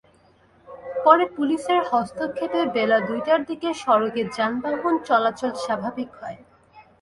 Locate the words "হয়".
6.19-6.39